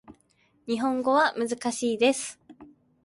[0.65, 2.39] 日本語は難しいです